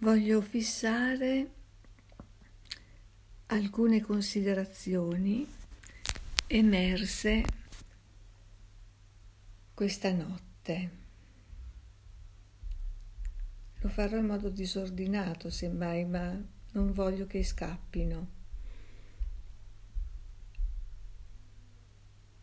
voglio 0.00 0.40
fissare 0.40 1.50
alcune 3.46 4.00
considerazioni 4.00 5.46
emerse 6.46 7.44
questa 9.74 10.12
notte. 10.12 10.98
Lo 13.80 13.88
farò 13.88 14.16
in 14.16 14.26
modo 14.26 14.48
disordinato, 14.48 15.50
semmai, 15.50 16.04
ma 16.06 16.38
non 16.72 16.92
voglio 16.92 17.26
che 17.26 17.42
scappino. 17.42 18.38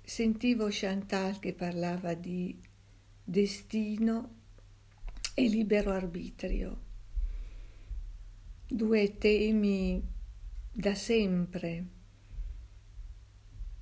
Sentivo 0.03 0.67
Chantal 0.69 1.39
che 1.39 1.53
parlava 1.53 2.13
di 2.13 2.59
destino 3.23 4.35
e 5.33 5.47
libero 5.47 5.91
arbitrio, 5.91 6.85
due 8.67 9.17
temi 9.17 10.03
da 10.71 10.93
sempre 10.93 11.85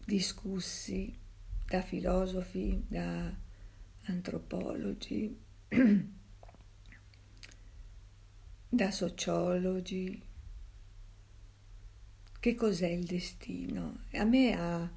discussi 0.06 1.14
da 1.68 1.82
filosofi, 1.82 2.84
da 2.88 3.34
antropologi, 4.04 5.36
da 8.70 8.92
sociologi. 8.92 10.22
Che 12.40 12.54
cos'è 12.54 12.88
il 12.88 13.06
destino? 13.06 14.04
A 14.14 14.24
me 14.24 14.56
ha 14.56 14.88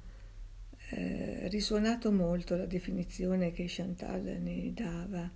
eh, 0.91 1.47
risuonato 1.49 2.11
molto 2.11 2.55
la 2.55 2.67
definizione 2.67 3.51
che 3.51 3.65
Chantal 3.67 4.21
ne 4.21 4.71
dava. 4.71 5.31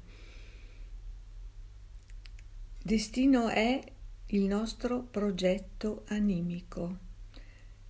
Destino 2.83 3.49
è 3.49 3.92
il 4.27 4.43
nostro 4.43 5.03
progetto 5.03 6.03
animico, 6.07 6.97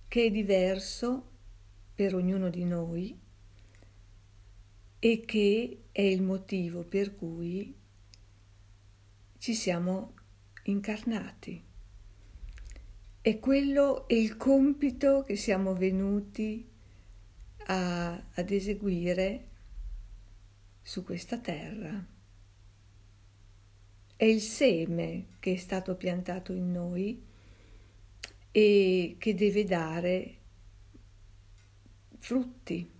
che 0.08 0.26
è 0.26 0.30
diverso 0.30 1.30
per 1.94 2.14
ognuno 2.14 2.50
di 2.50 2.64
noi 2.64 3.18
e 4.98 5.24
che 5.24 5.84
è 5.92 6.00
il 6.00 6.22
motivo 6.22 6.84
per 6.84 7.14
cui 7.14 7.74
ci 9.38 9.54
siamo 9.54 10.14
incarnati. 10.64 11.62
È 13.20 13.38
quello 13.38 14.08
è 14.08 14.14
il 14.14 14.36
compito 14.36 15.22
che 15.24 15.36
siamo 15.36 15.74
venuti 15.74 16.66
a, 17.66 18.12
ad 18.12 18.50
eseguire 18.50 19.48
su 20.82 21.02
questa 21.04 21.38
terra. 21.38 22.12
È 24.16 24.24
il 24.24 24.40
seme 24.40 25.26
che 25.40 25.54
è 25.54 25.56
stato 25.56 25.96
piantato 25.96 26.52
in 26.52 26.70
noi 26.70 27.22
e 28.50 29.16
che 29.18 29.34
deve 29.34 29.64
dare 29.64 30.36
frutti. 32.18 32.90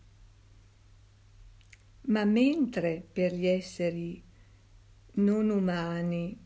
Ma 2.06 2.25
mentre 2.25 3.06
per 3.12 3.33
gli 3.33 3.47
esseri 3.47 4.23
non 5.12 5.48
umani 5.51 6.37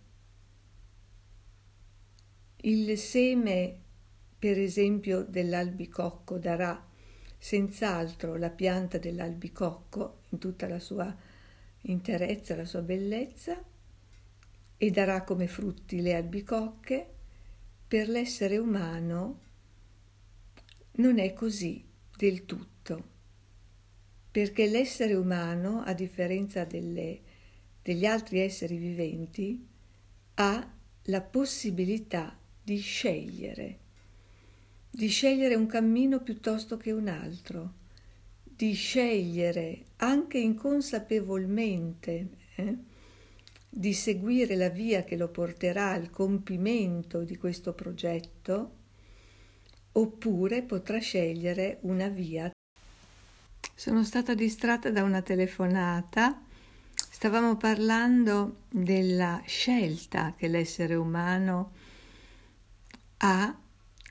il 2.63 2.99
seme, 2.99 3.79
per 4.39 4.59
esempio, 4.59 5.23
dell'albicocco 5.23 6.39
darà 6.39 6.87
senz'altro 7.39 8.37
la 8.37 8.51
pianta 8.51 8.99
dell'albicocco 8.99 10.23
in 10.31 10.39
tutta 10.39 10.69
la 10.69 10.79
sua 10.79 11.17
interezza, 11.83 12.57
la 12.57 12.65
sua 12.65 12.83
bellezza, 12.83 13.63
e 14.79 14.91
darà 14.91 15.23
come 15.25 15.47
frutti 15.47 16.01
le 16.01 16.15
albicocche, 16.15 17.15
per 17.87 18.09
l'essere 18.09 18.57
umano 18.57 19.41
non 20.93 21.19
è 21.19 21.35
così 21.35 21.85
del 22.17 22.47
tutto, 22.47 23.05
perché 24.31 24.67
l'essere 24.67 25.15
umano, 25.15 25.83
a 25.83 25.93
differenza 25.93 26.65
delle, 26.65 27.21
degli 27.83 28.07
altri 28.07 28.41
esseri 28.41 28.79
viventi, 28.79 29.67
ha 30.35 30.75
la 31.03 31.21
possibilità 31.21 32.39
di 32.63 32.79
scegliere 32.79 33.87
di 34.91 35.09
scegliere 35.09 35.55
un 35.55 35.67
cammino 35.67 36.21
piuttosto 36.21 36.77
che 36.77 36.91
un 36.93 37.09
altro, 37.09 37.75
di 38.43 38.73
scegliere 38.73 39.85
anche 39.99 40.39
inconsapevolmente 40.39 42.29
eh, 42.57 42.77
di 43.79 43.93
seguire 43.93 44.57
la 44.57 44.71
via 44.71 45.05
che 45.05 45.17
lo 45.17 45.29
porterà 45.29 45.91
al 45.93 46.11
compimento 46.11 47.23
di 47.23 47.37
questo 47.37 47.75
progetto, 47.75 48.73
oppure 49.93 50.63
potrà 50.63 50.99
scegliere 50.99 51.79
una 51.83 52.09
via. 52.09 52.51
Sono 53.77 54.03
stata 54.03 54.35
distratta 54.35 54.91
da 54.91 55.05
una 55.05 55.23
telefonata. 55.23 56.43
Stavamo 56.93 57.57
parlando 57.57 58.63
della 58.69 59.41
scelta 59.47 60.35
che 60.37 60.49
l'essere 60.49 60.97
umano 60.97 61.71
ha 63.19 63.57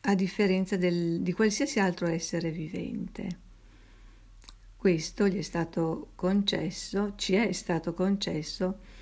a 0.02 0.16
differenza 0.16 0.78
del, 0.78 1.20
di 1.20 1.34
qualsiasi 1.34 1.82
altro 1.82 2.08
essere 2.08 2.52
vivente. 2.52 3.40
Questo 4.78 5.28
gli 5.28 5.40
è 5.40 5.42
stato 5.42 6.12
concesso, 6.16 7.16
ci 7.18 7.34
è 7.34 7.52
stato 7.52 7.94
concesso 7.94 8.96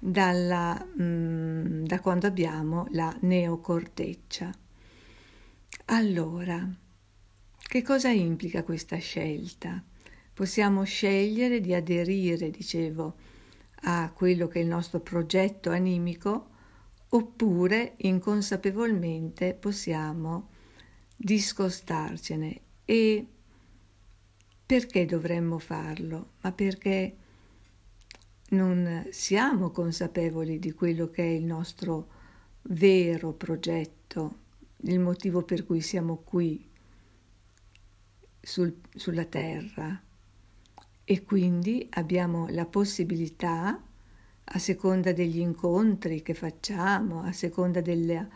dalla, 0.00 0.74
mh, 0.74 1.02
mm, 1.02 1.84
da 1.84 2.00
quando 2.00 2.26
abbiamo 2.26 2.86
la 2.90 3.14
neocorteccia. 3.20 4.50
Allora, 5.86 6.68
che 7.56 7.82
cosa 7.82 8.08
implica 8.08 8.62
questa 8.62 8.96
scelta? 8.96 9.82
Possiamo 10.34 10.84
scegliere 10.84 11.60
di 11.60 11.74
aderire, 11.74 12.50
dicevo, 12.50 13.16
a 13.84 14.10
quello 14.12 14.46
che 14.46 14.60
è 14.60 14.62
il 14.62 14.68
nostro 14.68 15.00
progetto 15.00 15.70
animico 15.70 16.48
oppure 17.08 17.94
inconsapevolmente 17.98 19.54
possiamo 19.54 20.48
discostarcene 21.16 22.60
e 22.84 23.26
perché 24.64 25.04
dovremmo 25.04 25.58
farlo? 25.58 26.32
Ma 26.40 26.52
perché 26.52 27.16
non 28.52 29.06
siamo 29.10 29.70
consapevoli 29.70 30.58
di 30.58 30.72
quello 30.72 31.10
che 31.10 31.22
è 31.22 31.28
il 31.28 31.44
nostro 31.44 32.08
vero 32.62 33.32
progetto, 33.32 34.40
il 34.82 34.98
motivo 34.98 35.42
per 35.42 35.64
cui 35.64 35.80
siamo 35.80 36.16
qui 36.24 36.68
sul, 38.40 38.74
sulla 38.94 39.24
terra. 39.24 40.00
E 41.04 41.24
quindi 41.24 41.86
abbiamo 41.90 42.46
la 42.50 42.64
possibilità 42.64 43.80
a 44.44 44.58
seconda 44.58 45.12
degli 45.12 45.38
incontri 45.38 46.22
che 46.22 46.34
facciamo, 46.34 47.22
a 47.22 47.32
seconda 47.32 47.80
della, 47.80 48.26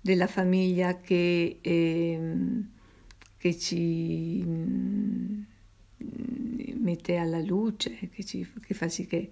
della 0.00 0.26
famiglia 0.26 0.98
che, 1.00 1.58
eh, 1.60 2.34
che 3.36 3.58
ci 3.58 4.42
mm, 4.44 5.42
mette 6.80 7.16
alla 7.16 7.40
luce, 7.40 8.08
che, 8.10 8.24
ci, 8.24 8.48
che 8.60 8.74
fa 8.74 8.88
sì 8.88 9.06
che 9.06 9.30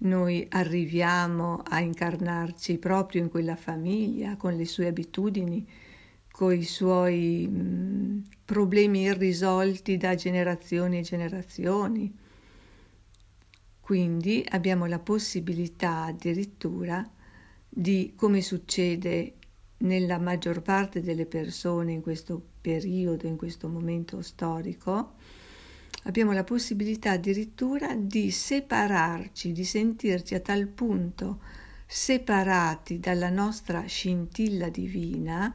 noi 0.00 0.46
arriviamo 0.50 1.62
a 1.66 1.80
incarnarci 1.80 2.78
proprio 2.78 3.22
in 3.22 3.28
quella 3.28 3.56
famiglia, 3.56 4.36
con 4.36 4.54
le 4.56 4.66
sue 4.66 4.86
abitudini, 4.86 5.68
con 6.30 6.54
i 6.54 6.62
suoi 6.62 7.46
mh, 7.48 8.28
problemi 8.44 9.02
irrisolti 9.02 9.96
da 9.96 10.14
generazioni 10.14 10.98
e 10.98 11.02
generazioni 11.02 12.14
quindi 13.90 14.46
abbiamo 14.50 14.86
la 14.86 15.00
possibilità 15.00 16.04
addirittura 16.04 17.04
di, 17.68 18.12
come 18.14 18.40
succede 18.40 19.34
nella 19.78 20.16
maggior 20.20 20.62
parte 20.62 21.00
delle 21.00 21.26
persone 21.26 21.90
in 21.90 22.00
questo 22.00 22.40
periodo, 22.60 23.26
in 23.26 23.36
questo 23.36 23.66
momento 23.66 24.22
storico, 24.22 25.14
abbiamo 26.04 26.32
la 26.32 26.44
possibilità 26.44 27.12
addirittura 27.12 27.94
di 27.94 28.30
separarci, 28.30 29.52
di 29.52 29.64
sentirci 29.64 30.34
a 30.34 30.40
tal 30.40 30.66
punto 30.66 31.40
separati 31.86 33.00
dalla 33.00 33.30
nostra 33.30 33.84
scintilla 33.84 34.68
divina 34.68 35.54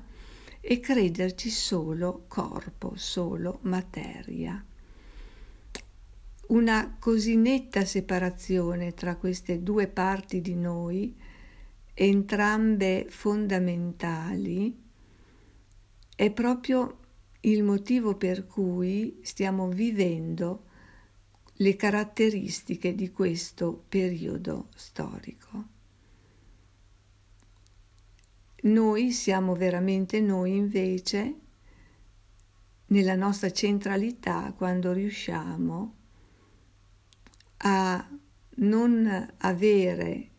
e 0.59 0.79
crederci 0.79 1.49
solo 1.49 2.25
corpo, 2.27 2.93
solo 2.95 3.59
materia. 3.61 4.63
Una 6.47 6.97
così 6.99 7.35
netta 7.35 7.85
separazione 7.85 8.93
tra 8.93 9.15
queste 9.15 9.63
due 9.63 9.87
parti 9.87 10.41
di 10.41 10.55
noi, 10.55 11.15
entrambe 11.93 13.07
fondamentali, 13.09 14.83
è 16.15 16.29
proprio 16.31 16.99
il 17.45 17.63
motivo 17.63 18.15
per 18.15 18.45
cui 18.45 19.19
stiamo 19.23 19.67
vivendo 19.69 20.63
le 21.55 21.75
caratteristiche 21.75 22.93
di 22.93 23.11
questo 23.11 23.83
periodo 23.87 24.67
storico. 24.75 25.73
noi 28.65 29.11
siamo 29.11 29.53
veramente 29.55 30.19
noi 30.19 30.55
invece 30.55 31.39
nella 32.87 33.15
nostra 33.15 33.51
centralità 33.51 34.53
quando 34.55 34.91
riusciamo 34.91 35.95
a 37.57 38.09
non 38.57 39.33
avere 39.37 40.29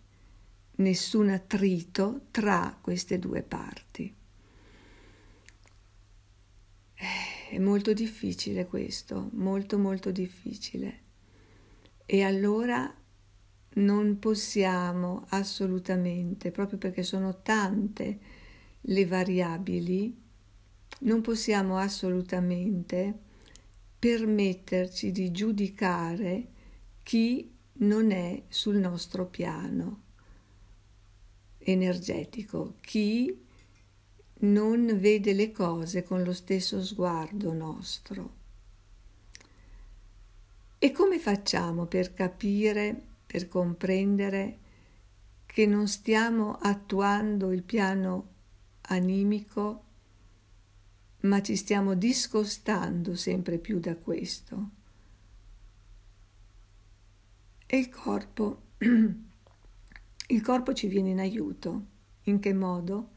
nessun 0.77 1.29
attrito 1.29 2.23
tra 2.31 2.77
queste 2.81 3.19
due 3.19 3.43
parti. 3.43 4.16
Eh, 6.99 7.55
è 7.55 7.59
molto 7.59 7.93
difficile 7.93 8.67
questo, 8.67 9.29
molto 9.33 9.79
molto 9.79 10.11
difficile. 10.11 11.01
E 12.07 12.23
allora 12.23 12.93
non 13.75 14.19
possiamo 14.19 15.27
assolutamente, 15.29 16.51
proprio 16.51 16.79
perché 16.79 17.03
sono 17.03 17.43
tante 17.43 18.19
le 18.81 19.07
variabili, 19.07 20.17
non 21.01 21.21
possiamo 21.21 21.77
assolutamente 21.77 23.19
permetterci 23.99 25.13
di 25.13 25.31
giudicare 25.31 26.49
chi 27.03 27.53
non 27.79 28.11
è 28.11 28.43
sul 28.49 28.77
nostro 28.77 29.27
piano 29.27 30.03
energetico, 31.59 32.77
chi 32.81 33.46
non 34.41 34.99
vede 34.99 35.33
le 35.33 35.51
cose 35.53 36.03
con 36.03 36.23
lo 36.23 36.33
stesso 36.33 36.83
sguardo 36.83 37.53
nostro. 37.53 38.35
E 40.79 40.93
come 40.93 41.19
facciamo 41.19 41.87
per 41.87 42.13
capire, 42.13 43.01
per 43.27 43.49
comprendere 43.49 44.59
che 45.47 45.67
non 45.67 45.89
stiamo 45.89 46.59
attuando 46.61 47.53
il 47.53 47.63
piano 47.63 48.35
animico, 48.83 49.85
ma 51.21 51.43
ci 51.43 51.57
stiamo 51.57 51.95
discostando 51.95 53.17
sempre 53.17 53.59
più 53.59 53.81
da 53.81 53.97
questo? 53.97 54.71
E 57.67 57.79
il 57.79 57.89
corpo 57.89 58.63
Il 60.29 60.43
corpo 60.43 60.73
ci 60.73 60.89
viene 60.89 61.11
in 61.11 61.21
aiuto. 61.21 61.85
In 62.25 62.41
che 62.41 62.53
modo? 62.53 63.11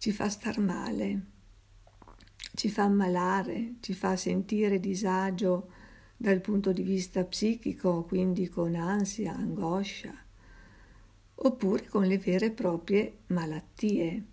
Ci 0.00 0.12
fa 0.12 0.30
star 0.30 0.58
male, 0.60 1.20
ci 2.54 2.70
fa 2.70 2.84
ammalare, 2.84 3.74
ci 3.80 3.92
fa 3.92 4.16
sentire 4.16 4.80
disagio 4.80 5.68
dal 6.16 6.40
punto 6.40 6.72
di 6.72 6.80
vista 6.80 7.22
psichico, 7.22 8.04
quindi 8.04 8.48
con 8.48 8.76
ansia, 8.76 9.36
angoscia, 9.36 10.14
oppure 11.34 11.86
con 11.86 12.06
le 12.06 12.16
vere 12.16 12.46
e 12.46 12.50
proprie 12.50 13.18
malattie, 13.26 14.24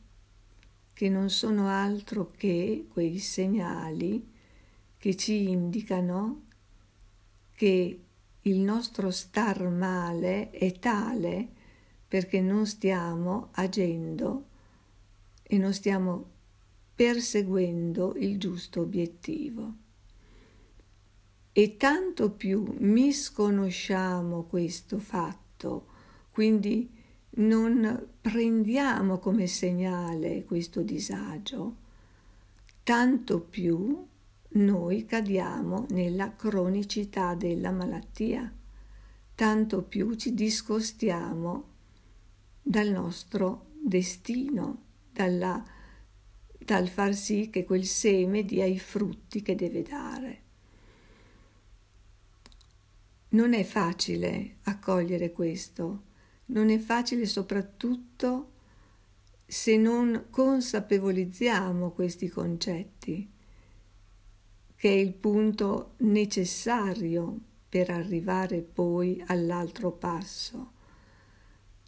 che 0.94 1.10
non 1.10 1.30
sono 1.30 1.68
altro 1.68 2.32
che 2.32 2.88
quei 2.90 3.20
segnali 3.20 4.26
che 4.96 5.18
ci 5.18 5.50
indicano 5.50 6.46
che 7.52 8.04
il 8.40 8.60
nostro 8.60 9.12
star 9.12 9.68
male 9.68 10.50
è 10.50 10.72
tale 10.80 11.46
perché 12.08 12.40
non 12.40 12.66
stiamo 12.66 13.50
agendo 13.52 14.47
e 15.50 15.58
non 15.58 15.74
stiamo 15.74 16.36
perseguendo 16.94 18.16
il 18.18 18.38
giusto 18.38 18.82
obiettivo. 18.82 19.74
E 21.54 21.78
tanto 21.78 22.32
più 22.32 22.76
misconosciamo 22.80 24.44
questo 24.44 25.00
fatto, 25.00 25.88
quindi 26.32 26.92
non 27.38 28.08
prendiamo 28.20 29.20
come 29.20 29.48
segnale 29.48 30.44
questo 30.44 30.82
disagio, 30.82 31.76
tanto 32.84 33.40
più 33.40 34.06
noi 34.50 35.06
cadiamo 35.06 35.86
nella 35.90 36.36
cronicità 36.36 37.36
della 37.36 37.72
malattia, 37.72 38.52
tanto 39.34 39.84
più 39.84 40.16
ci 40.16 40.34
discostiamo 40.34 41.76
dal 42.62 42.90
nostro 42.90 43.68
destino, 43.82 44.86
dalla, 45.18 45.64
dal 46.60 46.88
far 46.88 47.16
sì 47.16 47.50
che 47.50 47.66
quel 47.66 47.86
seme 47.86 48.46
dia 48.46 48.66
i 48.66 48.78
frutti 48.78 49.42
che 49.42 49.56
deve 49.56 49.82
dare. 49.82 50.42
Non 53.30 53.54
è 53.54 53.64
facile 53.64 54.58
accogliere 54.64 55.32
questo, 55.32 56.04
non 56.48 56.70
è 56.70 56.78
facile 56.78 57.26
soprattutto 57.26 58.52
se 59.46 59.76
non 59.76 60.28
consapevolizziamo 60.30 61.92
questi 61.92 62.30
concetti 62.30 63.32
che 64.76 64.90
è 64.90 64.96
il 64.96 65.14
punto 65.14 65.94
necessario 66.00 67.40
per 67.68 67.90
arrivare 67.90 68.62
poi 68.62 69.24
all'altro 69.28 69.92
passo. 69.92 70.74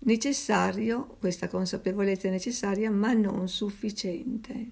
Necessario, 0.02 1.06
questa 1.20 1.48
consapevolezza 1.48 2.28
è 2.28 2.32
necessaria, 2.32 2.90
ma 2.90 3.14
non 3.14 3.48
sufficiente. 3.48 4.72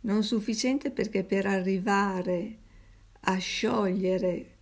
Non 0.00 0.22
sufficiente 0.22 0.90
perché 0.90 1.24
per 1.24 1.46
arrivare 1.46 2.58
a 3.20 3.36
sciogliere 3.38 4.54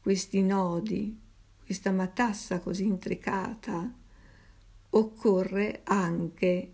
questi 0.00 0.42
nodi, 0.42 1.18
questa 1.64 1.90
matassa 1.90 2.60
così 2.60 2.84
intricata, 2.84 3.92
occorre 4.90 5.80
anche 5.84 6.72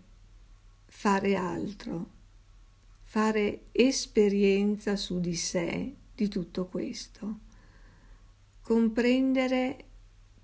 fare 0.85 1.35
altro 1.35 2.13
fare 3.15 3.67
esperienza 3.71 4.97
su 4.97 5.21
di 5.21 5.35
sé 5.37 5.95
di 6.13 6.27
tutto 6.27 6.65
questo, 6.65 7.39
comprendere 8.61 9.85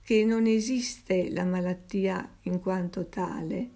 che 0.04 0.26
non 0.26 0.46
esiste 0.48 1.30
la 1.32 1.46
malattia 1.46 2.38
in 2.42 2.60
quanto 2.60 3.08
tale, 3.08 3.70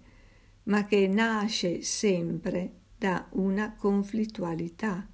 ma 0.64 0.84
che 0.84 1.06
nasce 1.06 1.82
sempre 1.82 2.72
da 2.98 3.26
una 3.32 3.74
conflittualità. 3.74 5.06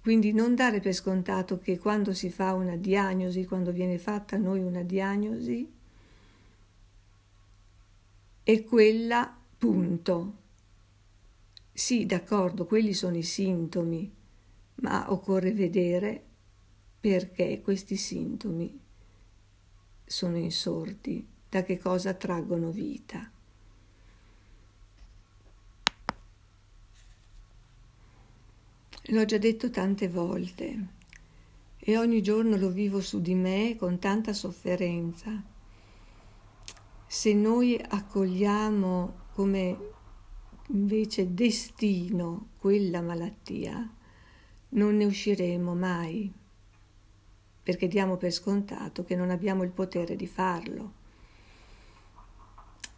Quindi 0.00 0.32
non 0.32 0.54
dare 0.54 0.80
per 0.80 0.94
scontato 0.94 1.58
che 1.58 1.78
quando 1.78 2.14
si 2.14 2.30
fa 2.30 2.54
una 2.54 2.76
diagnosi, 2.76 3.44
quando 3.44 3.70
viene 3.70 3.98
fatta 3.98 4.36
a 4.36 4.38
noi 4.38 4.60
una 4.60 4.82
diagnosi, 4.82 5.70
è 8.42 8.64
quella 8.64 9.36
punto, 9.58 10.36
sì, 11.70 12.06
d'accordo, 12.06 12.64
quelli 12.64 12.94
sono 12.94 13.18
i 13.18 13.22
sintomi, 13.22 14.10
ma 14.76 15.12
occorre 15.12 15.52
vedere 15.52 16.24
perché 16.98 17.60
questi 17.60 17.96
sintomi 17.96 18.88
sono 20.10 20.38
insorti, 20.38 21.24
da 21.48 21.62
che 21.62 21.78
cosa 21.78 22.14
traggono 22.14 22.72
vita. 22.72 23.30
L'ho 29.04 29.24
già 29.24 29.38
detto 29.38 29.70
tante 29.70 30.08
volte 30.08 30.86
e 31.78 31.96
ogni 31.96 32.22
giorno 32.22 32.56
lo 32.56 32.70
vivo 32.70 33.00
su 33.00 33.20
di 33.20 33.34
me 33.34 33.76
con 33.78 34.00
tanta 34.00 34.32
sofferenza. 34.32 35.40
Se 37.06 37.32
noi 37.32 37.80
accogliamo 37.80 39.14
come 39.32 39.78
invece 40.70 41.32
destino 41.34 42.48
quella 42.58 43.00
malattia, 43.00 43.88
non 44.70 44.96
ne 44.96 45.04
usciremo 45.04 45.72
mai, 45.76 46.32
perché 47.62 47.88
diamo 47.88 48.16
per 48.16 48.32
scontato 48.32 49.04
che 49.04 49.14
non 49.14 49.30
abbiamo 49.30 49.62
il 49.62 49.70
potere 49.70 50.16
di 50.16 50.26
farlo. 50.26 50.92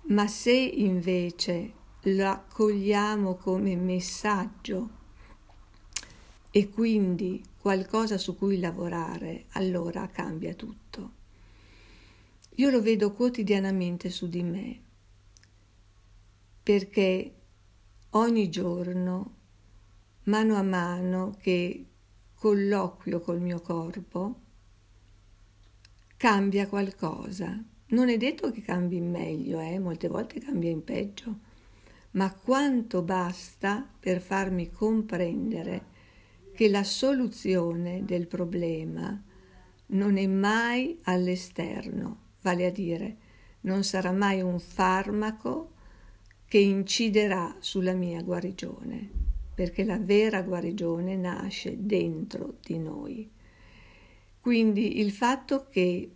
Ma 0.09 0.27
se 0.27 0.53
invece 0.53 1.73
lo 2.03 2.29
accogliamo 2.29 3.37
come 3.37 3.77
messaggio 3.77 5.01
e 6.51 6.69
quindi 6.69 7.43
qualcosa 7.59 8.19
su 8.19 8.37
cui 8.37 8.59
lavorare, 8.59 9.45
allora 9.53 10.09
cambia 10.09 10.53
tutto. 10.55 11.21
Io 12.57 12.71
lo 12.71 12.83
vedo 12.83 13.13
quotidianamente 13.13 14.11
su 14.11 14.29
di 14.29 14.43
me, 14.43 14.81
perché 16.63 17.35
ogni 18.11 18.51
giorno, 18.51 19.35
mano 20.25 20.57
a 20.57 20.63
mano 20.63 21.35
che 21.41 21.87
colloquio 22.35 23.21
col 23.21 23.41
mio 23.41 23.61
corpo, 23.61 24.41
cambia 26.23 26.69
qualcosa. 26.69 27.61
Non 27.89 28.09
è 28.09 28.17
detto 28.17 28.53
che 28.53 28.61
cambi 28.61 28.95
in 28.95 29.11
meglio, 29.11 29.59
eh? 29.59 29.81
molte 29.81 30.07
volte 30.07 30.39
cambia 30.39 30.71
in 30.71 30.85
peggio, 30.85 31.41
ma 32.13 32.33
quanto 32.33 33.03
basta 33.03 33.85
per 33.99 34.21
farmi 34.21 34.71
comprendere 34.71 35.87
che 36.55 36.69
la 36.69 36.85
soluzione 36.85 38.05
del 38.05 38.29
problema 38.29 39.21
non 39.87 40.17
è 40.17 40.29
mai 40.29 40.97
all'esterno, 41.03 42.19
vale 42.43 42.67
a 42.67 42.71
dire 42.71 43.17
non 43.63 43.83
sarà 43.83 44.13
mai 44.13 44.41
un 44.41 44.61
farmaco 44.61 45.73
che 46.47 46.59
inciderà 46.59 47.57
sulla 47.59 47.95
mia 47.95 48.23
guarigione, 48.23 49.11
perché 49.57 49.83
la 49.83 49.99
vera 49.99 50.43
guarigione 50.43 51.17
nasce 51.17 51.85
dentro 51.85 52.59
di 52.63 52.79
noi. 52.79 53.29
Quindi 54.43 54.99
il 54.99 55.13
fatto 55.13 55.69
che 55.71 56.11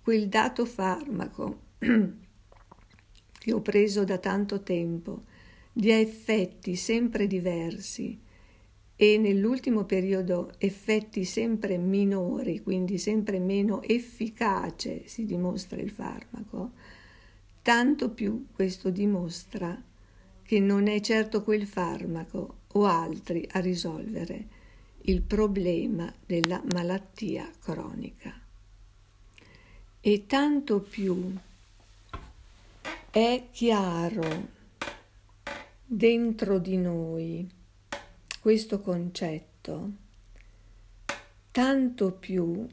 quel 0.00 0.28
dato 0.28 0.64
farmaco 0.64 1.62
che 1.76 3.52
ho 3.52 3.60
preso 3.60 4.04
da 4.04 4.18
tanto 4.18 4.62
tempo 4.62 5.24
dia 5.72 5.98
effetti 5.98 6.76
sempre 6.76 7.26
diversi 7.26 8.16
e 8.94 9.18
nell'ultimo 9.18 9.82
periodo 9.86 10.52
effetti 10.58 11.24
sempre 11.24 11.78
minori, 11.78 12.62
quindi 12.62 12.96
sempre 12.96 13.40
meno 13.40 13.82
efficace 13.82 15.08
si 15.08 15.24
dimostra 15.24 15.80
il 15.80 15.90
farmaco, 15.90 16.70
tanto 17.60 18.10
più 18.10 18.46
questo 18.52 18.90
dimostra 18.90 19.82
che 20.42 20.60
non 20.60 20.86
è 20.86 21.00
certo 21.00 21.42
quel 21.42 21.66
farmaco 21.66 22.58
o 22.68 22.84
altri 22.84 23.44
a 23.50 23.58
risolvere 23.58 24.57
il 25.02 25.22
problema 25.22 26.12
della 26.26 26.62
malattia 26.72 27.50
cronica. 27.60 28.38
E 30.00 30.26
tanto 30.26 30.80
più 30.80 31.34
è 33.10 33.46
chiaro 33.50 34.48
dentro 35.84 36.58
di 36.58 36.76
noi 36.76 37.48
questo 38.40 38.80
concetto, 38.80 39.90
tanto 41.50 42.12
più 42.12 42.66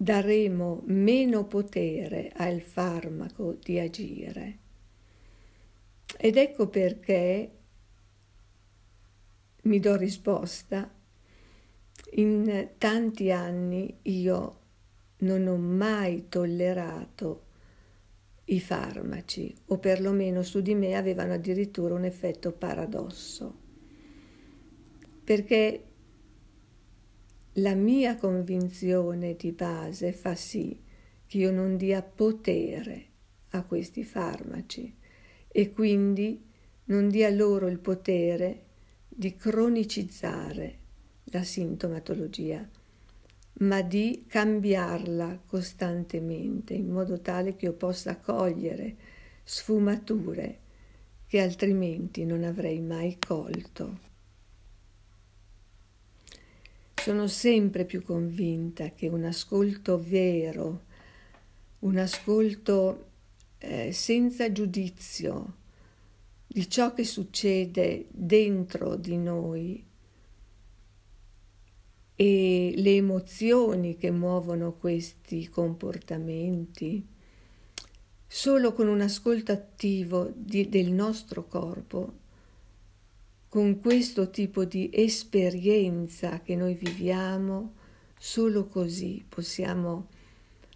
daremo 0.00 0.82
meno 0.86 1.44
potere 1.44 2.32
al 2.34 2.60
farmaco 2.60 3.56
di 3.62 3.78
agire. 3.78 4.58
Ed 6.16 6.36
ecco 6.36 6.68
perché 6.68 7.50
mi 9.62 9.80
do 9.80 9.96
risposta. 9.96 10.90
In 12.12 12.70
tanti 12.78 13.30
anni 13.30 13.98
io 14.02 14.60
non 15.18 15.46
ho 15.46 15.56
mai 15.56 16.26
tollerato 16.28 17.44
i 18.44 18.60
farmaci, 18.60 19.54
o 19.66 19.78
perlomeno 19.78 20.42
su 20.42 20.60
di 20.60 20.74
me 20.74 20.94
avevano 20.94 21.34
addirittura 21.34 21.94
un 21.94 22.04
effetto 22.04 22.52
paradosso, 22.52 23.58
perché 25.22 25.84
la 27.54 27.74
mia 27.74 28.16
convinzione 28.16 29.36
di 29.36 29.52
base 29.52 30.12
fa 30.12 30.34
sì 30.34 30.80
che 31.26 31.38
io 31.38 31.50
non 31.50 31.76
dia 31.76 32.02
potere 32.02 33.06
a 33.50 33.64
questi 33.64 34.02
farmaci 34.02 34.96
e 35.46 35.72
quindi 35.72 36.42
non 36.84 37.08
dia 37.08 37.28
loro 37.28 37.66
il 37.66 37.80
potere 37.80 38.64
di 39.08 39.36
cronicizzare 39.36 40.78
la 41.30 41.42
sintomatologia, 41.42 42.66
ma 43.60 43.82
di 43.82 44.24
cambiarla 44.26 45.40
costantemente 45.46 46.74
in 46.74 46.90
modo 46.90 47.20
tale 47.20 47.56
che 47.56 47.66
io 47.66 47.72
possa 47.72 48.16
cogliere 48.16 48.96
sfumature 49.44 50.58
che 51.26 51.40
altrimenti 51.40 52.24
non 52.24 52.44
avrei 52.44 52.80
mai 52.80 53.18
colto. 53.18 54.06
Sono 56.94 57.26
sempre 57.26 57.84
più 57.84 58.02
convinta 58.02 58.90
che 58.90 59.08
un 59.08 59.24
ascolto 59.24 60.02
vero, 60.02 60.84
un 61.80 61.96
ascolto 61.96 63.06
eh, 63.58 63.92
senza 63.92 64.50
giudizio 64.52 65.56
di 66.46 66.68
ciò 66.68 66.94
che 66.94 67.04
succede 67.04 68.06
dentro 68.10 68.96
di 68.96 69.16
noi 69.16 69.84
e 72.20 72.72
le 72.74 72.96
emozioni 72.96 73.96
che 73.96 74.10
muovono 74.10 74.72
questi 74.72 75.48
comportamenti, 75.48 77.06
solo 78.26 78.72
con 78.72 78.88
un 78.88 79.00
ascolto 79.00 79.52
attivo 79.52 80.28
di, 80.34 80.68
del 80.68 80.90
nostro 80.90 81.46
corpo 81.46 82.12
con 83.48 83.78
questo 83.78 84.30
tipo 84.30 84.64
di 84.64 84.90
esperienza 84.92 86.40
che 86.40 86.56
noi 86.56 86.74
viviamo, 86.74 87.74
solo 88.18 88.66
così 88.66 89.24
possiamo 89.26 90.08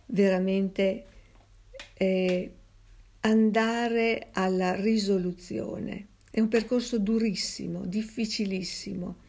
veramente 0.06 1.06
eh, 1.94 2.52
andare 3.18 4.28
alla 4.30 4.76
risoluzione. 4.76 6.06
È 6.30 6.38
un 6.38 6.46
percorso 6.46 7.00
durissimo, 7.00 7.84
difficilissimo, 7.84 9.21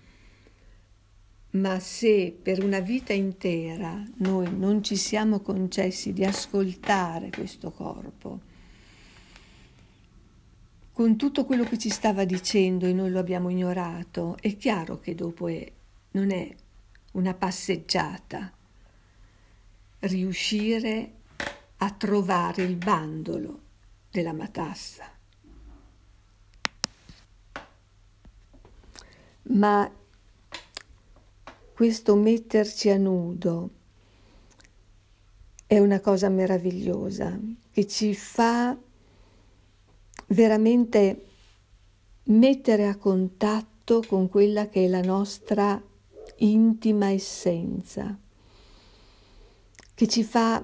ma 1.53 1.79
se 1.79 2.35
per 2.41 2.63
una 2.63 2.79
vita 2.79 3.13
intera 3.13 4.03
noi 4.17 4.55
non 4.55 4.81
ci 4.83 4.95
siamo 4.95 5.39
concessi 5.41 6.11
di 6.11 6.25
ascoltare 6.25 7.29
questo 7.29 7.71
corpo, 7.71 8.51
con 10.91 11.15
tutto 11.15 11.45
quello 11.45 11.63
che 11.63 11.77
ci 11.77 11.89
stava 11.89 12.23
dicendo 12.23 12.85
e 12.85 12.93
noi 12.93 13.11
lo 13.11 13.19
abbiamo 13.19 13.49
ignorato, 13.49 14.37
è 14.39 14.55
chiaro 14.57 14.99
che 14.99 15.15
dopo 15.15 15.47
è, 15.47 15.71
non 16.11 16.31
è 16.31 16.55
una 17.13 17.33
passeggiata 17.33 18.51
riuscire 19.99 21.11
a 21.77 21.91
trovare 21.91 22.63
il 22.63 22.75
bandolo 22.75 23.61
della 24.09 24.33
matassa. 24.33 25.11
Ma 29.45 29.91
questo 31.73 32.15
metterci 32.15 32.89
a 32.89 32.97
nudo 32.97 33.69
è 35.65 35.79
una 35.79 35.99
cosa 35.99 36.29
meravigliosa 36.29 37.39
che 37.71 37.87
ci 37.87 38.13
fa 38.13 38.77
veramente 40.27 41.25
mettere 42.25 42.87
a 42.87 42.95
contatto 42.95 44.03
con 44.07 44.29
quella 44.29 44.69
che 44.69 44.85
è 44.85 44.87
la 44.87 45.01
nostra 45.01 45.81
intima 46.37 47.09
essenza, 47.09 48.17
che 49.95 50.07
ci 50.07 50.23
fa 50.23 50.63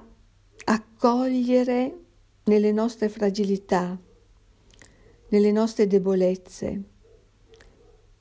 accogliere 0.64 1.98
nelle 2.44 2.72
nostre 2.72 3.08
fragilità, 3.08 3.98
nelle 5.28 5.52
nostre 5.52 5.86
debolezze 5.86 6.82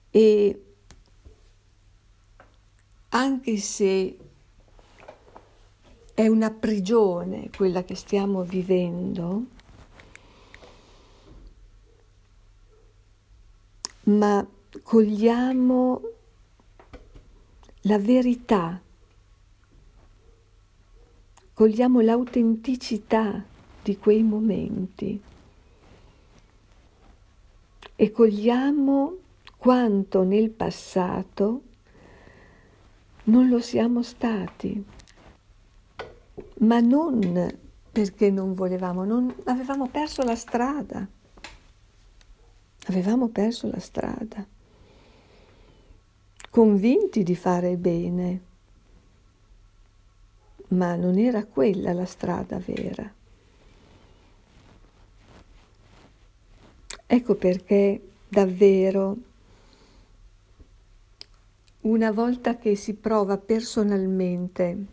e 0.09 0.63
anche 3.09 3.57
se 3.57 4.17
è 6.13 6.27
una 6.27 6.51
prigione 6.51 7.49
quella 7.55 7.83
che 7.83 7.95
stiamo 7.95 8.43
vivendo, 8.43 9.43
ma 14.03 14.45
cogliamo 14.83 16.01
la 17.83 17.97
verità, 17.97 18.81
cogliamo 21.53 22.01
l'autenticità 22.01 23.43
di 23.81 23.97
quei 23.97 24.21
momenti 24.21 25.21
e 27.95 28.11
cogliamo 28.11 29.17
quanto 29.57 30.23
nel 30.23 30.49
passato 30.49 31.61
non 33.29 33.47
lo 33.47 33.61
siamo 33.61 34.01
stati, 34.01 34.83
ma 36.59 36.79
non 36.79 37.57
perché 37.91 38.29
non 38.29 38.53
volevamo, 38.53 39.05
non 39.05 39.33
avevamo 39.45 39.87
perso 39.87 40.23
la 40.23 40.35
strada. 40.35 41.07
Avevamo 42.87 43.27
perso 43.27 43.69
la 43.69 43.79
strada, 43.79 44.43
convinti 46.49 47.21
di 47.21 47.35
fare 47.35 47.75
bene, 47.75 48.41
ma 50.69 50.95
non 50.95 51.19
era 51.19 51.45
quella 51.45 51.93
la 51.93 52.05
strada 52.05 52.57
vera. 52.57 53.13
Ecco 57.05 57.35
perché 57.35 58.09
davvero 58.27 59.17
una 61.81 62.11
volta 62.11 62.57
che 62.57 62.75
si 62.75 62.95
prova 62.95 63.37
personalmente 63.37 64.85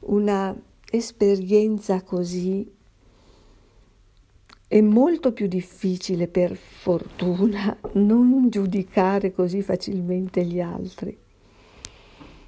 una 0.00 0.54
esperienza 0.90 2.02
così 2.02 2.68
è 4.66 4.80
molto 4.80 5.32
più 5.32 5.46
difficile, 5.46 6.28
per 6.28 6.56
fortuna, 6.56 7.76
non 7.92 8.48
giudicare 8.48 9.32
così 9.32 9.60
facilmente 9.60 10.44
gli 10.44 10.60
altri, 10.60 11.14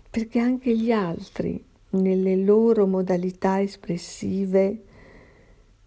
perché 0.09 0.39
anche 0.39 0.75
gli 0.75 0.91
altri, 0.91 1.63
nelle 1.91 2.37
loro 2.37 2.87
modalità 2.87 3.61
espressive, 3.61 4.83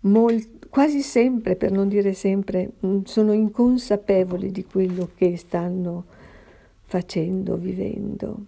molt- 0.01 0.69
quasi 0.69 1.01
sempre, 1.01 1.55
per 1.55 1.71
non 1.71 1.87
dire 1.87 2.13
sempre, 2.13 2.69
mm, 2.85 3.01
sono 3.05 3.33
inconsapevoli 3.33 4.51
di 4.51 4.63
quello 4.63 5.09
che 5.15 5.35
stanno 5.37 6.05
facendo, 6.87 7.57
vivendo. 7.57 8.45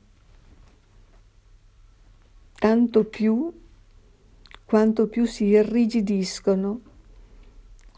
Tanto 2.55 3.03
più 3.03 3.53
quanto 4.65 5.07
più 5.07 5.25
si 5.25 5.45
irrigidiscono 5.45 6.81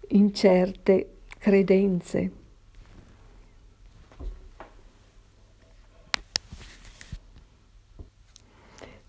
in 0.10 0.34
certe 0.34 1.10
credenze. 1.38 2.32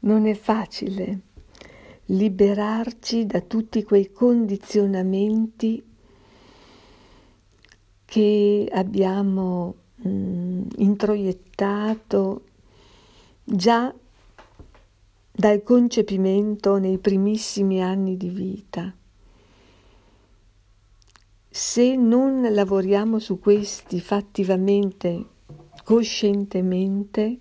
Non 0.00 0.26
è 0.26 0.34
facile 0.34 1.20
liberarci 2.06 3.24
da 3.24 3.40
tutti 3.40 3.82
quei 3.84 4.10
condizionamenti 4.10 5.82
che 8.04 8.68
abbiamo 8.70 9.74
mh, 9.94 10.08
mm, 10.08 10.31
introiettato 10.76 12.44
già 13.44 13.92
dal 15.30 15.62
concepimento 15.62 16.78
nei 16.78 16.98
primissimi 16.98 17.82
anni 17.82 18.16
di 18.16 18.28
vita. 18.28 18.94
Se 21.48 21.96
non 21.96 22.46
lavoriamo 22.50 23.18
su 23.18 23.38
questi 23.38 24.00
fattivamente, 24.00 25.26
coscientemente, 25.84 27.38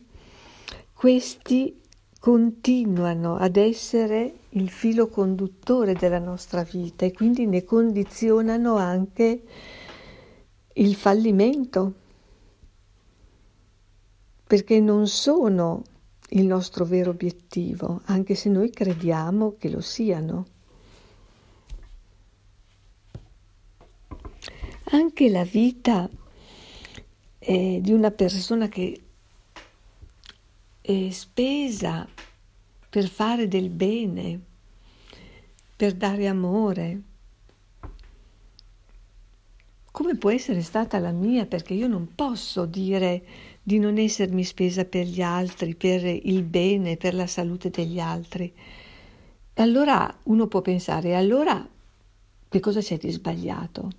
questi 0.93 1.79
continuano 2.19 3.35
ad 3.37 3.55
essere 3.55 4.33
il 4.49 4.69
filo 4.69 5.07
conduttore 5.07 5.93
della 5.93 6.19
nostra 6.19 6.63
vita 6.63 7.05
e 7.05 7.13
quindi 7.13 7.47
ne 7.47 7.63
condizionano 7.63 8.75
anche 8.75 9.43
il 10.73 10.95
fallimento, 10.95 11.93
perché 14.51 14.81
non 14.81 15.07
sono 15.07 15.81
il 16.31 16.45
nostro 16.45 16.83
vero 16.83 17.11
obiettivo, 17.11 18.01
anche 18.07 18.35
se 18.35 18.49
noi 18.49 18.69
crediamo 18.69 19.55
che 19.57 19.69
lo 19.69 19.79
siano. 19.79 20.45
Anche 24.91 25.29
la 25.29 25.45
vita 25.45 26.09
eh, 27.39 27.79
di 27.81 27.93
una 27.93 28.11
persona 28.11 28.67
che 28.67 29.01
è 30.81 31.09
spesa 31.11 32.05
per 32.89 33.07
fare 33.07 33.47
del 33.47 33.69
bene, 33.69 34.37
per 35.77 35.93
dare 35.93 36.27
amore. 36.27 37.01
Come 39.91 40.17
può 40.17 40.29
essere 40.29 40.61
stata 40.61 40.99
la 40.99 41.11
mia? 41.11 41.45
Perché 41.45 41.73
io 41.73 41.87
non 41.87 42.15
posso 42.15 42.65
dire 42.65 43.23
di 43.61 43.79
non 43.79 43.97
essermi 43.97 44.43
spesa 44.43 44.85
per 44.85 45.05
gli 45.05 45.21
altri, 45.21 45.75
per 45.75 46.05
il 46.05 46.43
bene, 46.43 46.97
per 46.97 47.13
la 47.13 47.27
salute 47.27 47.69
degli 47.69 47.99
altri. 47.99 48.53
Allora 49.55 50.13
uno 50.23 50.47
può 50.47 50.61
pensare, 50.61 51.15
allora 51.15 51.67
che 52.49 52.59
cosa 52.59 52.81
c'è 52.81 52.97
di 52.97 53.11
sbagliato 53.11 53.89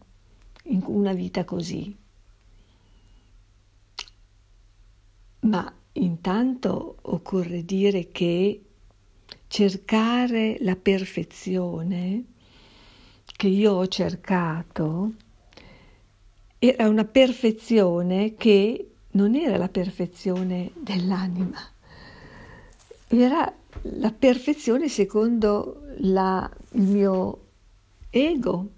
in 0.64 0.83
una 0.87 1.12
vita 1.12 1.45
così? 1.45 1.97
Ma 5.40 5.73
Intanto 5.95 6.97
occorre 7.02 7.64
dire 7.64 8.09
che 8.11 8.62
cercare 9.47 10.57
la 10.61 10.75
perfezione 10.75 12.25
che 13.25 13.49
io 13.49 13.73
ho 13.73 13.87
cercato 13.88 15.12
era 16.59 16.88
una 16.88 17.04
perfezione 17.04 18.36
che 18.36 18.92
non 19.12 19.34
era 19.34 19.56
la 19.56 19.68
perfezione 19.68 20.70
dell'anima, 20.75 21.60
era 23.08 23.52
la 23.82 24.10
perfezione 24.10 24.88
secondo 24.88 25.82
la, 25.98 26.50
il 26.72 26.82
mio 26.82 27.40
ego, 28.10 28.70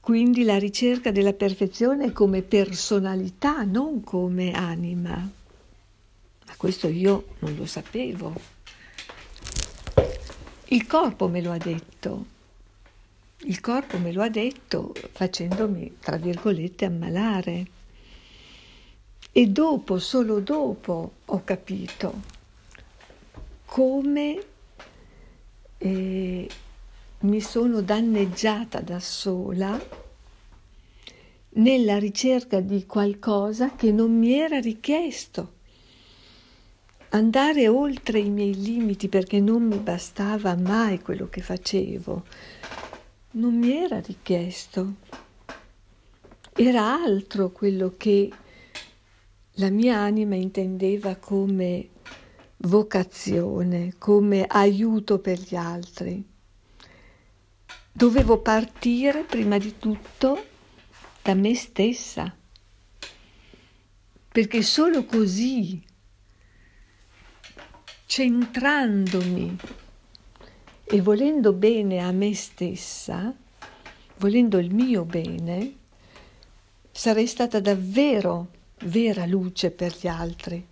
quindi 0.00 0.42
la 0.42 0.58
ricerca 0.58 1.12
della 1.12 1.32
perfezione 1.32 2.12
come 2.12 2.42
personalità, 2.42 3.62
non 3.62 4.02
come 4.02 4.52
anima. 4.52 5.14
Ma 5.14 6.54
questo 6.56 6.88
io 6.88 7.26
non 7.38 7.54
lo 7.54 7.66
sapevo. 7.66 8.34
Il 10.66 10.86
corpo 10.86 11.28
me 11.28 11.40
lo 11.40 11.52
ha 11.52 11.58
detto. 11.58 12.26
Il 13.44 13.60
corpo 13.60 13.98
me 13.98 14.12
lo 14.12 14.22
ha 14.22 14.28
detto 14.28 14.92
facendomi, 15.12 15.98
tra 16.00 16.16
virgolette, 16.16 16.84
ammalare. 16.84 17.66
E 19.34 19.46
dopo, 19.46 19.98
solo 19.98 20.40
dopo, 20.40 21.12
ho 21.24 21.42
capito 21.42 22.20
come 23.64 24.44
eh, 25.78 26.50
mi 27.20 27.40
sono 27.40 27.80
danneggiata 27.80 28.80
da 28.82 29.00
sola 29.00 29.80
nella 31.54 31.98
ricerca 31.98 32.60
di 32.60 32.84
qualcosa 32.84 33.74
che 33.74 33.90
non 33.90 34.14
mi 34.14 34.34
era 34.34 34.60
richiesto. 34.60 35.52
Andare 37.10 37.68
oltre 37.68 38.18
i 38.18 38.28
miei 38.28 38.54
limiti 38.54 39.08
perché 39.08 39.40
non 39.40 39.62
mi 39.62 39.78
bastava 39.78 40.54
mai 40.56 41.00
quello 41.00 41.30
che 41.30 41.40
facevo, 41.40 42.24
non 43.30 43.54
mi 43.54 43.74
era 43.74 43.98
richiesto. 44.00 44.94
Era 46.54 47.02
altro 47.02 47.50
quello 47.50 47.94
che 47.96 48.30
la 49.56 49.68
mia 49.68 49.98
anima 49.98 50.34
intendeva 50.34 51.16
come 51.16 51.88
vocazione, 52.58 53.94
come 53.98 54.46
aiuto 54.46 55.18
per 55.18 55.38
gli 55.38 55.54
altri. 55.54 56.24
Dovevo 57.92 58.38
partire 58.40 59.24
prima 59.24 59.58
di 59.58 59.76
tutto 59.78 60.44
da 61.20 61.34
me 61.34 61.54
stessa, 61.54 62.34
perché 64.28 64.62
solo 64.62 65.04
così, 65.04 65.82
centrandomi 68.06 69.58
e 70.84 71.00
volendo 71.02 71.52
bene 71.52 71.98
a 71.98 72.10
me 72.12 72.34
stessa, 72.34 73.34
volendo 74.16 74.56
il 74.58 74.72
mio 74.72 75.04
bene, 75.04 75.74
sarei 76.90 77.26
stata 77.26 77.60
davvero 77.60 78.60
vera 78.84 79.26
luce 79.26 79.70
per 79.70 79.96
gli 79.98 80.06
altri. 80.06 80.66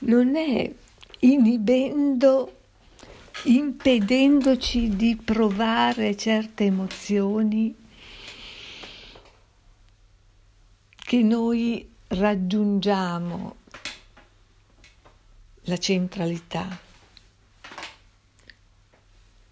Non 0.00 0.36
è 0.36 0.72
inibendo, 1.20 2.60
impedendoci 3.44 4.94
di 4.96 5.16
provare 5.16 6.16
certe 6.16 6.64
emozioni 6.64 7.74
che 10.94 11.22
noi 11.22 11.90
raggiungiamo 12.08 13.56
la 15.62 15.78
centralità, 15.78 16.78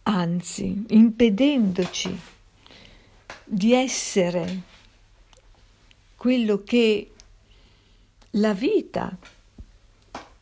anzi 0.05 0.85
impedendoci 0.89 2.35
di 3.49 3.73
essere 3.73 4.63
quello 6.17 6.65
che 6.65 7.13
la 8.31 8.53
vita 8.53 9.17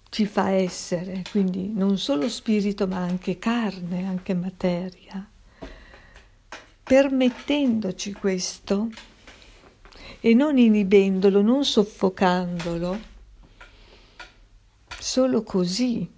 ci 0.08 0.24
fa 0.26 0.50
essere, 0.50 1.22
quindi 1.30 1.70
non 1.72 1.98
solo 1.98 2.28
spirito 2.28 2.86
ma 2.86 2.98
anche 2.98 3.38
carne, 3.38 4.06
anche 4.06 4.32
materia. 4.32 5.28
Permettendoci 6.82 8.12
questo 8.12 8.88
e 10.20 10.32
non 10.32 10.56
inibendolo, 10.56 11.42
non 11.42 11.64
soffocandolo, 11.64 12.98
solo 14.98 15.42
così 15.42 16.10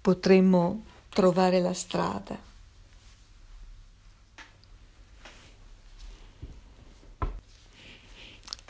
potremmo 0.00 0.84
trovare 1.10 1.60
la 1.60 1.74
strada. 1.74 2.47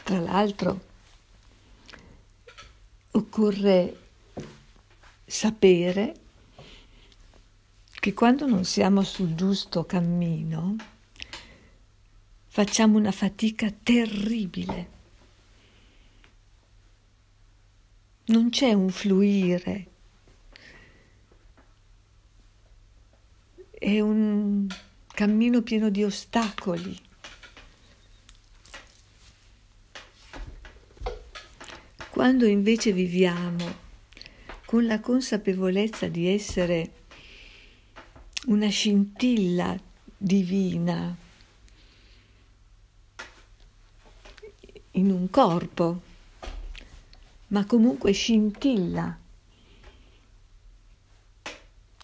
Tra 0.09 0.21
l'altro, 0.21 0.81
occorre 3.11 3.99
sapere 5.27 6.15
che 7.91 8.15
quando 8.15 8.47
non 8.47 8.65
siamo 8.65 9.03
sul 9.03 9.35
giusto 9.35 9.85
cammino 9.85 10.77
facciamo 12.47 12.97
una 12.97 13.13
fatica 13.13 13.71
terribile. 13.71 14.97
non 18.29 18.49
c'è 18.49 18.73
un 18.73 18.89
fluire, 18.89 19.91
è 23.71 24.01
un 24.01 24.67
cammino 25.07 25.61
pieno 25.61 25.91
di 25.91 26.03
ostacoli. 26.03 27.08
Quando 32.19 32.47
invece 32.47 32.91
viviamo 32.91 33.65
con 34.65 34.87
la 34.87 34.99
consapevolezza 34.99 36.09
di 36.09 36.27
essere 36.27 36.93
una 38.47 38.67
scintilla 38.67 39.79
divina 40.17 41.17
in 44.91 45.13
un 45.13 45.31
corpo, 45.31 46.01
ma 47.47 47.65
comunque 47.67 48.11
scintilla 48.11 49.17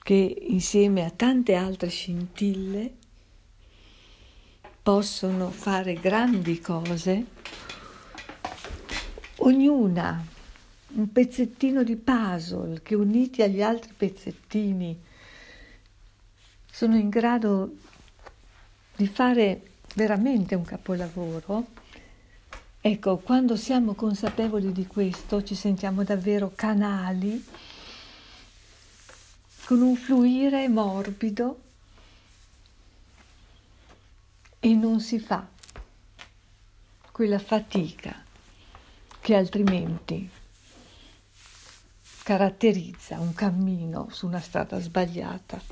che 0.01 0.37
insieme 0.49 1.05
a 1.05 1.11
tante 1.11 1.55
altre 1.55 1.89
scintille 1.89 2.95
possono 4.81 5.51
fare 5.51 5.95
grandi 5.95 6.61
cose, 6.61 7.27
ognuna 9.37 10.25
un 10.95 11.11
pezzettino 11.11 11.83
di 11.83 11.97
puzzle 11.97 12.81
che 12.83 12.95
uniti 12.95 13.43
agli 13.43 13.63
altri 13.63 13.93
pezzettini 13.97 15.03
sono 16.71 16.97
in 16.97 17.09
grado 17.09 17.77
di 18.97 19.07
fare 19.07 19.71
veramente 19.95 20.55
un 20.55 20.65
capolavoro, 20.65 21.67
ecco, 22.81 23.17
quando 23.19 23.57
siamo 23.57 23.95
consapevoli 23.95 24.73
di 24.73 24.87
questo 24.87 25.43
ci 25.43 25.55
sentiamo 25.55 26.05
davvero 26.05 26.53
canali 26.55 27.45
con 29.65 29.81
un 29.81 29.97
fluire 29.97 30.69
morbido 30.69 31.61
e 34.61 34.75
non 34.75 35.01
si 35.01 35.19
fa 35.19 35.47
quella 37.11 37.39
fatica 37.39 38.24
che 39.25 39.35
altrimenti 39.35 40.29
caratterizza 42.25 43.19
un 43.21 43.33
cammino 43.33 44.09
su 44.11 44.27
una 44.27 44.39
strada 44.39 44.79
sbagliata. 44.79 45.63